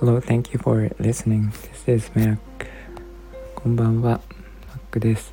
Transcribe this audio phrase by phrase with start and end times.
[0.00, 1.50] Hello, thank you for listening.
[1.50, 2.38] This is Mac.
[3.54, 4.20] こんばんは、
[4.92, 5.32] Mac です。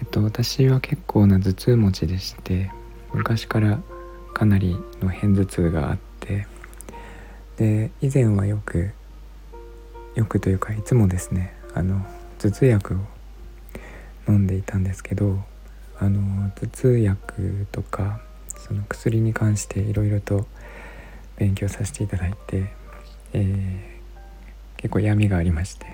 [0.00, 2.70] えっと、私は結構な頭痛持ちでして、
[3.12, 3.82] 昔から
[4.32, 6.46] かなりの片頭痛があって、
[7.58, 8.92] で、以前はよく、
[10.14, 12.06] よくというか、いつもですね、あの、
[12.38, 12.98] 頭痛薬を
[14.32, 15.44] 飲んでいたんですけど、
[15.98, 18.22] あの、頭痛薬とか、
[18.66, 20.46] その薬に関していろいろと
[21.36, 22.80] 勉強させていただいて
[23.32, 25.86] えー、結構闇がありまして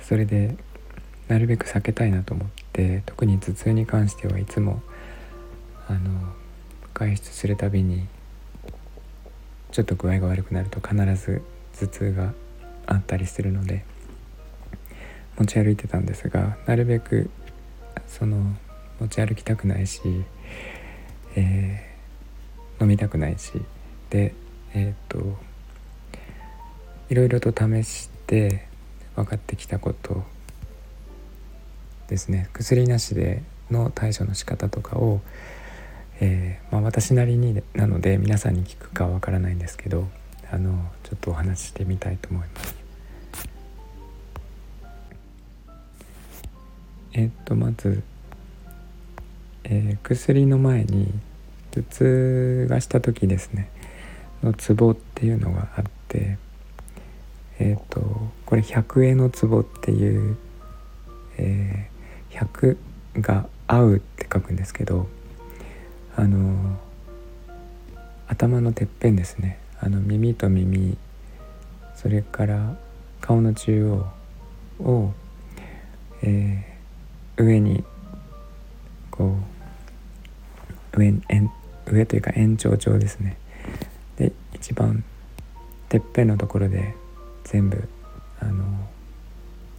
[0.00, 0.56] それで
[1.28, 4.80] なるべく避けたいなと思って特に頭痛に関してはいつも
[5.88, 6.34] あの
[6.94, 8.06] 外出するたびに
[9.72, 11.42] ちょっと具合が悪くなると必ず
[11.78, 12.32] 頭痛が
[12.86, 13.84] あったりするので
[15.36, 17.28] 持ち歩いてたんですがなるべく
[18.06, 18.54] その
[19.00, 20.00] 持ち歩きたくないし、
[21.36, 23.52] えー、飲みたくないし
[24.10, 24.34] で
[24.74, 25.18] えっ、と
[27.08, 28.66] いろいろと試して
[29.14, 30.22] 分かってきたこと
[32.08, 35.20] ですね薬なしでの対処の仕方とかを、
[36.20, 40.08] えー、まあ、私なりになので皆さんに聞くかわからないんですけど
[40.50, 42.76] あのちょっとお話ししてみたいと思います。
[47.12, 48.02] えっとまず、
[49.68, 51.12] えー、薬の前に
[51.72, 53.68] 頭痛がした時ですね
[54.42, 56.38] のツボっていうのがあって
[57.58, 58.00] えっ、ー、と
[58.44, 60.36] これ百円の壺っていう、
[61.38, 62.76] えー、100
[63.20, 65.08] が合うって書くんですけど
[66.14, 66.78] あの
[68.28, 70.96] 頭のてっぺんですねあの耳と耳
[71.96, 72.76] それから
[73.20, 74.06] 顔の中
[74.80, 75.12] 央を、
[76.22, 77.82] えー、上に
[80.96, 81.12] 上
[81.86, 83.36] 上というか延長上ですね
[84.16, 85.04] で一番
[85.88, 86.94] てっぺんのところで
[87.44, 87.88] 全部
[88.40, 88.64] あの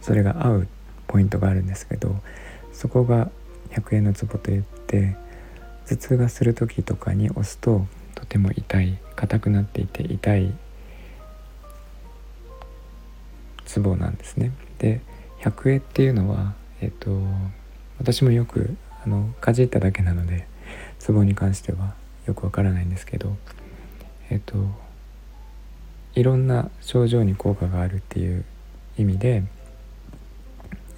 [0.00, 0.68] それが合う
[1.06, 2.16] ポイントがあるんですけど
[2.72, 3.30] そこが
[3.70, 5.16] 100円のツボといって
[5.86, 10.52] 頭痛がする時とかに押すととても痛い硬くなっていて痛い
[13.64, 14.52] ツボなんですね。
[14.78, 15.00] で
[15.40, 17.10] 100円っていうのは、えっと、
[17.98, 20.46] 私もよくあのかじっただけなので
[20.98, 21.94] ツボに関しては
[22.26, 23.36] よくわからないんですけど
[24.30, 24.56] えっと
[26.14, 28.44] いろんな症状に効果があるっていう
[28.98, 29.44] 意味で、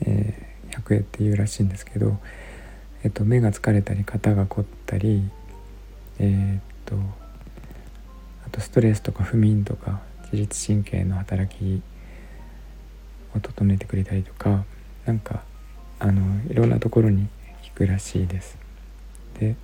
[0.00, 2.18] えー、百栄っていうらしいんですけど、
[3.04, 5.28] えっと、目が疲れたり肩が凝ったり、
[6.18, 6.96] えー、っと
[8.46, 11.82] あとストレスとか不眠とか自律神経の働き
[13.36, 14.64] を整えてくれたりとか
[15.04, 15.42] なんか
[15.98, 17.28] あのいろんなところに
[17.68, 18.56] 効くらしいです。
[19.38, 19.54] で、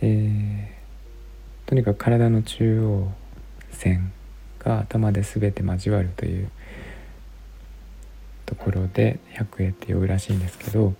[0.00, 3.12] えー、とにかく体の中央
[3.70, 4.12] 線
[4.58, 6.50] が頭で全て交わるという
[8.46, 10.94] ところで百栄って呼ぶらしいんですけど、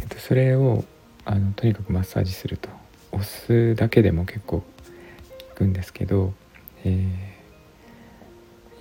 [0.00, 0.84] えっと、それを
[1.24, 2.68] あのとにかくマッサージすると
[3.12, 4.64] 押すだけでも結構効
[5.54, 6.32] くんですけど、
[6.84, 7.04] えー、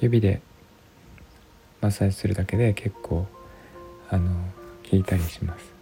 [0.01, 0.41] 指で
[1.81, 3.25] マッサージするだけで結構
[4.09, 4.29] あの
[4.89, 5.74] 効いたりします。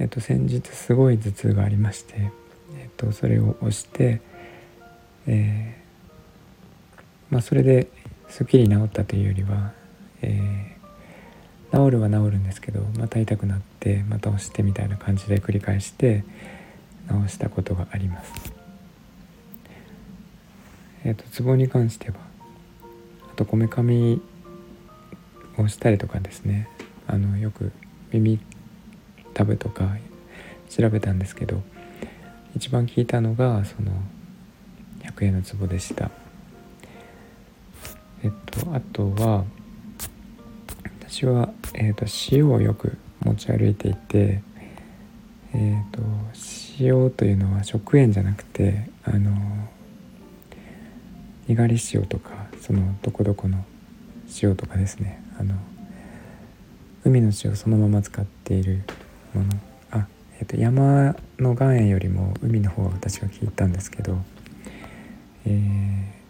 [0.00, 2.32] えっと、先日すごい頭痛がありまして、
[2.78, 4.22] えっと、それを押して、
[5.26, 5.76] え
[7.28, 7.86] まあ、それで
[8.28, 9.72] すっきり治ったというよりは、
[10.22, 16.24] えー、治るは治るんですけどまた痛くなってまた押してみたいな感じで繰り返して
[17.08, 18.52] 治したことがあります。
[21.04, 22.16] えっ、ー、とツボに関しては
[23.32, 24.22] あとこめかみ
[25.58, 26.68] をしたりとかですね
[27.06, 27.72] あのよく
[28.12, 28.40] 耳
[29.34, 29.96] タブとか
[30.68, 31.62] 調べたんですけど
[32.56, 33.92] 一番聞いたのがその
[35.00, 36.10] 100円のツボでした。
[38.22, 39.44] えっとあとは
[41.00, 44.42] 私は、えっと、塩をよく持ち歩いていて
[45.54, 46.00] えっと
[46.78, 49.30] 塩というのは食塩じゃなくてあの
[51.48, 53.64] にがり塩とかそのどこどこの
[54.42, 55.54] 塩とかですねあの
[57.04, 58.82] 海の塩そのまま使っている
[59.34, 59.48] もの
[59.90, 60.06] あ、
[60.38, 64.18] えー、と山の岩塩よりも海の方が私は聞いたんですけど、
[65.46, 66.20] えー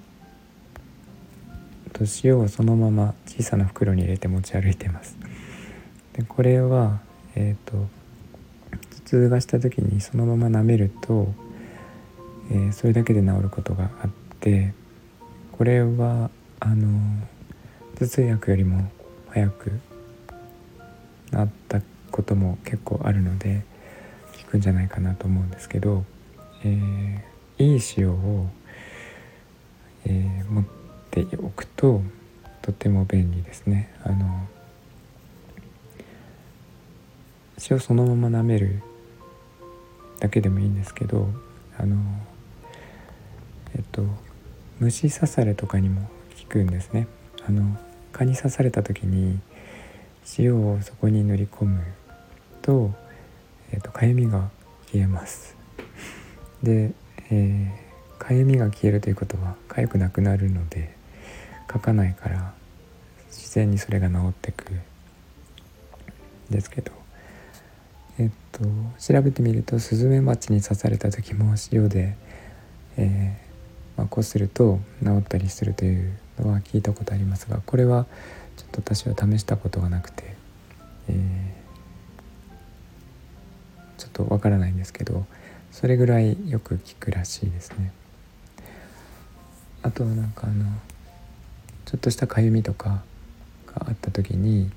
[2.01, 5.17] と塩をそのまま小さな袋に入れて持ち歩いてます。
[6.15, 7.01] でこれは
[7.35, 11.29] えっ、ー、と頭痛がした時にそのまま舐めると、
[12.51, 14.11] えー、それだけで治ることがあっ
[14.41, 14.73] て
[15.53, 16.31] これは
[16.61, 17.01] あの
[17.97, 18.91] 頭痛薬よりも
[19.29, 19.73] 早く
[21.33, 21.83] なった
[22.21, 23.63] ことも結構あるので
[24.45, 26.05] 効くんじゃないかなと思うんですけど、
[26.63, 28.51] えー、いい塩を、
[30.05, 30.65] えー、持っ
[31.11, 32.03] ておくと
[32.61, 33.91] とても便利ですね。
[34.05, 34.47] あの
[37.71, 38.83] 塩そのまま舐める
[40.19, 41.29] だけでもいいんですけど
[41.79, 41.97] あの
[43.75, 44.05] えっと
[44.79, 46.03] 虫刺されとかにも
[46.43, 47.07] 効くんですね
[47.47, 47.79] あの
[48.13, 49.41] 蚊に刺された時に
[50.39, 51.83] 塩をそこに塗り込む
[52.63, 52.93] と,、
[53.73, 54.51] えっとかゆみが
[54.93, 55.57] 消えます。
[56.63, 56.93] で、
[57.31, 60.95] えー、かゆみが消えるということは痒くなくなるので
[61.73, 62.53] 書かないから
[63.29, 64.65] 自然にそれが治ってく
[66.51, 66.93] ですけど
[68.19, 68.65] えっと
[68.99, 72.17] 調べてみるとスズメバチに刺された時も塩で、
[72.97, 73.51] えー
[73.97, 78.07] まあ、こすると治ったりするというのは聞いたことありますがこれは
[78.57, 80.35] ちょっと私は試したことがなくて、
[81.09, 81.17] えー、
[84.25, 85.27] とわからないんですけど
[85.73, 87.93] それぐらいよく効くらしいですね。
[89.83, 90.67] あとはなんかあの
[91.87, 93.03] ちょっとしたかゆみとか
[93.67, 94.71] があった時に、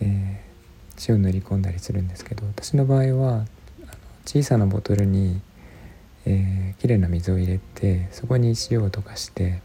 [0.00, 0.52] えー
[1.08, 3.44] 塩塗り込んだりするんですけど私の場合は
[4.24, 5.40] 小さなボトルに、
[6.26, 9.62] えー、きれいな水を入れてそこに塩を溶かして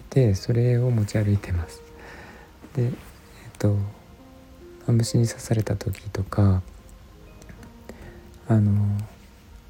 [0.00, 1.82] いてそれを持ち歩いてます。
[2.76, 2.92] でえっ
[3.58, 3.76] と
[4.86, 6.62] 虫に刺された時とか
[8.48, 8.98] あの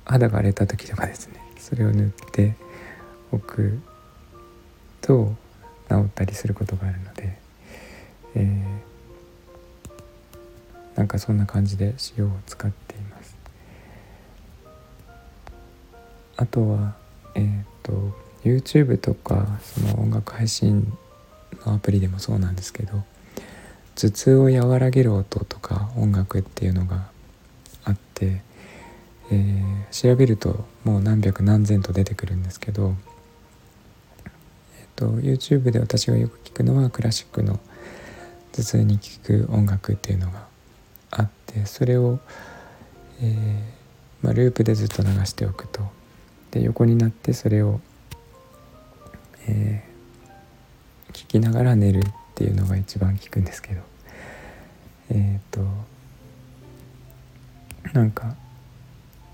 [0.05, 1.41] 肌が荒れた時とかですね。
[1.59, 2.57] それを塗って
[3.31, 3.81] おく
[5.01, 5.35] と
[5.89, 7.39] 治ったりすることがあるので、
[8.35, 8.93] えー
[10.97, 13.37] なんかそんな感じで塩を使っています。
[16.37, 16.95] あとは
[17.35, 17.93] えっ、ー、と
[18.45, 20.93] YouTube とかその音楽配信
[21.65, 23.05] のアプリでもそうなんですけど
[23.95, 27.09] 頭痛を和らげる音とか音楽っていうのが
[27.85, 28.43] あって、
[29.33, 32.95] えー、調べるともう何百何千と出てくるんですけど、
[34.77, 37.59] えーと、と YouTube で私がよく聞くのはクラシックの
[38.53, 40.47] 頭痛に効く音楽っていうのが
[41.11, 42.19] あってそれを、
[43.23, 45.81] えー、まあ、ループでずっと流しておくと。
[46.51, 47.81] で横になってそれを、
[49.49, 52.03] えー、聞きながら寝るっ
[52.35, 53.81] ていうのが一番効くんですけど。
[55.09, 55.63] えっ、ー、と
[57.95, 58.37] なんか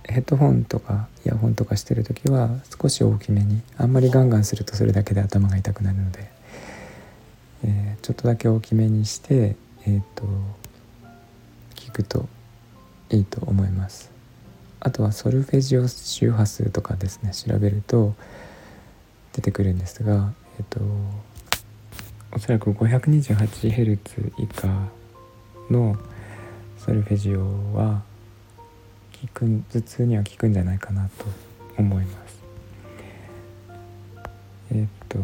[0.09, 2.49] ヘッドホンとかイヤホンとかしてる時は
[2.81, 6.31] 少し大きめにあんまりガンガンするとそれだけで頭が痛くなるので、
[7.65, 9.57] えー、ちょっとだけ大きめにして
[9.87, 10.25] えっ、ー、と
[11.75, 12.27] 聞くと
[13.11, 14.11] いいと思います。
[14.81, 18.15] あとはソルフェジオ周波数とかですね調べると
[19.33, 20.81] 出てくるんですがえっと
[22.33, 24.69] おそらく 528Hz 以下
[25.71, 25.97] の
[26.79, 28.03] ソルフェジオは
[29.23, 31.25] 効く頭痛には効くんじゃないかなと
[31.77, 32.43] 思います。
[34.73, 35.19] えっと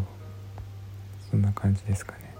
[1.30, 2.34] そんな感じですかね。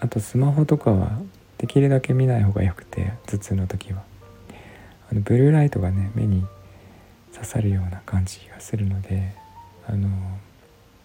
[0.00, 1.18] あとスマホとかは
[1.58, 4.02] できるだけ見ない方がよくて頭痛の時は。
[5.10, 6.44] あのブルーライトがね目に
[7.32, 9.32] 刺さるような感じがするので
[9.86, 10.08] あの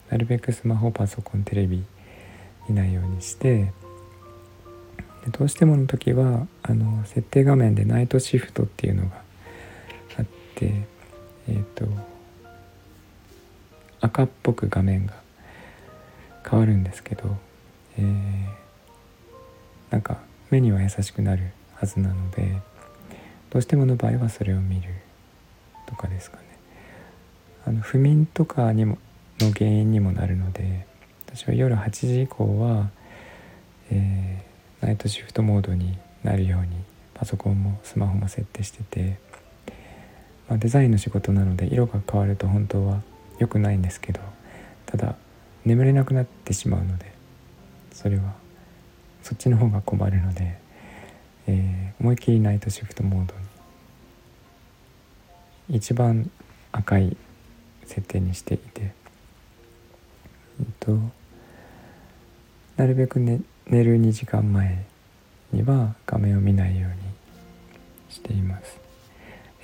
[0.10, 1.84] なるべくスマホパソコンテレビ
[2.68, 3.72] 見ないようにして
[5.26, 9.23] でどうしてもの時はあの設定画面でナイトシフトっていうのが
[10.56, 10.86] て
[11.48, 11.86] えっ、ー、と
[14.02, 15.14] 赤っぽく画面が
[16.50, 17.38] 変わるんですけど、
[17.98, 18.46] えー、
[19.92, 22.62] なんか目には優しくなるはずなので
[23.50, 24.90] どうしてもの場合はそれを見る
[25.88, 26.44] とかですかね。
[27.66, 28.98] あの不眠とかにも
[29.40, 30.86] の原因にもなるので
[31.28, 32.90] 私は夜8時以降は、
[33.90, 36.76] えー、ナイトシフトモードになるように
[37.14, 39.18] パソコンもスマホも設定してて、
[40.50, 43.02] まあ、デザインの仕事なので色が変わると本当は
[43.40, 44.20] 良くないんですけど
[44.86, 45.16] ただ
[45.66, 47.14] 眠れなくなってしまうので
[47.94, 48.34] それは
[49.22, 50.58] そっちの方が困るので、
[51.48, 53.34] えー、思いっきりナイトシフトモード
[55.70, 56.30] に一番
[56.72, 57.16] 赤い
[57.86, 58.92] 設定にしていて、え
[60.64, 60.98] っと、
[62.76, 64.86] なるべく、ね、寝る2時間前
[65.52, 66.98] には画面を見ないように
[68.10, 68.78] しています。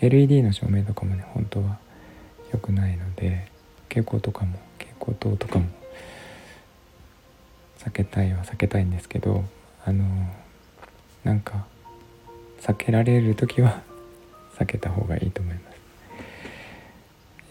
[0.02, 1.78] LED の照明とかもね本当は
[2.52, 3.48] 良くないので
[3.90, 5.66] 蛍光とかも蛍光灯とかも
[7.80, 9.44] 避けたいは避けたいんですけど
[9.86, 10.06] あの
[11.24, 11.66] なんか
[12.62, 13.82] 避けられる時は
[14.58, 15.78] 避けた方がいいと思います。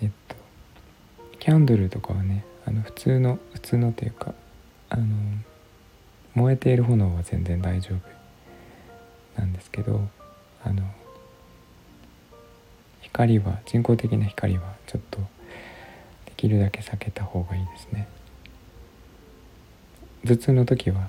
[0.02, 0.36] えっと
[1.38, 4.34] キャンドルとかはねあの普通の普通のっていうか
[4.90, 5.06] あの
[6.34, 10.08] 燃えている炎は全然大丈夫なんですけど
[10.62, 10.82] あの
[13.18, 15.18] 光は人工的な光はちょっと
[16.26, 18.06] できるだけ避けた方がいいですね。
[20.24, 21.08] 頭痛の時は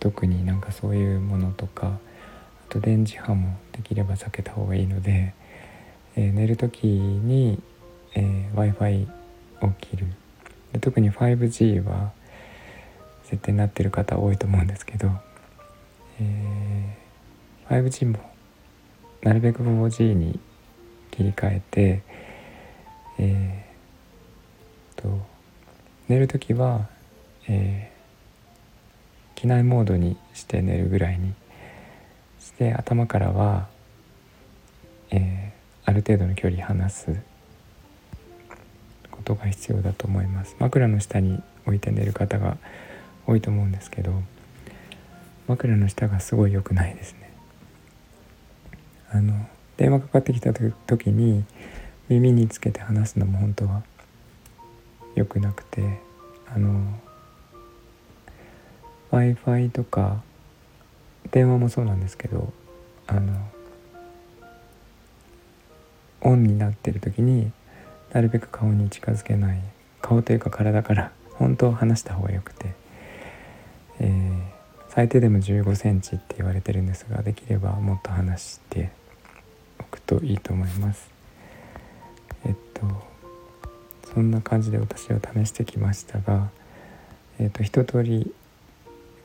[0.00, 1.98] 特になんかそういうものとかあ
[2.68, 5.34] と電磁波もできれば避けた方がいいので、
[6.16, 7.62] えー、寝る時に、
[8.16, 9.08] えー、w i f i
[9.60, 10.06] を切る。
[10.72, 12.10] で特に 5G は
[13.22, 15.12] 設定になってる方多いと思うんですけど、
[16.20, 18.18] えー、5G も
[19.22, 20.40] なるべく 4G に
[21.14, 22.02] 切り替えて
[23.18, 25.20] えー、と
[26.08, 26.88] 寝る時は、
[27.48, 31.34] えー、機内モードにして寝るぐらいに
[32.40, 33.68] して頭からは、
[35.10, 37.16] えー、ある程度の距離離す
[39.10, 40.56] ことが必要だと思います。
[40.58, 42.58] 枕の下に置いて寝る方が
[43.26, 44.12] 多いと思うんですけど
[45.46, 47.30] 枕の下がすごい良くないですね。
[49.10, 51.44] あの電話かかってきた時に
[52.08, 53.82] 耳につけて話すのも本当は
[55.14, 56.00] 良くなくて
[56.54, 57.00] あの
[59.10, 60.22] w i f i とか
[61.30, 62.52] 電話もそうなんですけど
[63.06, 63.32] あの
[66.20, 67.52] オンになってる時に
[68.12, 69.60] なるべく顔に近づけない
[70.00, 72.74] 顔というか体から本当は話した方がよくて、
[74.00, 74.42] えー、
[74.88, 78.90] 最低でも1 5センチって言われてるんですができればもっと話して
[80.06, 81.10] といいと思います
[82.44, 83.14] えっと
[84.14, 86.50] そんな感じで私は試してきましたが、
[87.40, 88.32] えっと、一通り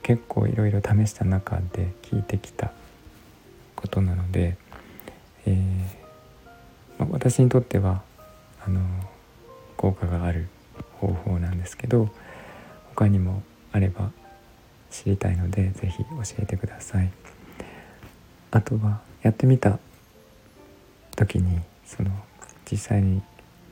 [0.02, 2.72] 結構いろいろ試した中で聞いてきた
[3.76, 4.58] ことなので、
[5.46, 5.56] えー、
[6.98, 8.02] まあ、私にとっては
[8.66, 8.82] あの
[9.78, 10.48] 効果がある
[11.00, 12.10] 方法なんですけど
[12.96, 14.12] 他にもあれば
[14.90, 16.06] 知りたいので是非教
[16.40, 17.12] えてください。
[18.52, 19.78] あとはやってみた
[21.20, 22.12] 時にその
[22.72, 23.22] 実際に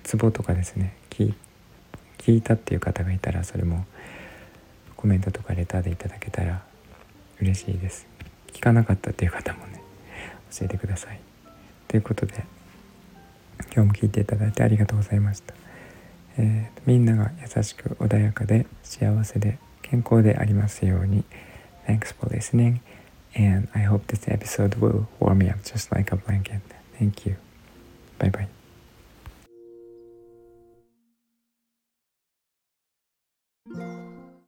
[0.03, 1.33] ツボとかですね聞
[2.35, 3.85] いたっていう方がいたらそれも
[4.97, 6.61] コメントとかレターでいただけたら
[7.39, 8.07] 嬉しいです。
[8.51, 9.81] 聞かなかったっていう方もね
[10.51, 11.19] 教えてください。
[11.87, 12.43] ということで
[13.73, 15.53] 今日も聞いていただいてありがとうございました、
[16.37, 21.23] えー、みんなが優しく穏やかで幸せで健康でありますように
[21.87, 22.79] Thanks for listening
[23.35, 26.76] and I hope this episode will warm me up just like a blanket.
[26.97, 27.35] Thank you.
[28.19, 28.47] Bye bye.